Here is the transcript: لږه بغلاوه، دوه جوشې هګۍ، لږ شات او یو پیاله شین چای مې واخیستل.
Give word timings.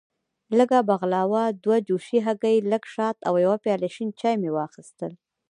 لږه 0.57 0.79
بغلاوه، 0.89 1.43
دوه 1.63 1.77
جوشې 1.87 2.19
هګۍ، 2.27 2.57
لږ 2.71 2.83
شات 2.93 3.17
او 3.27 3.33
یو 3.45 3.53
پیاله 3.63 3.89
شین 3.95 4.09
چای 4.19 4.35
مې 4.41 4.49
واخیستل. 4.55 5.13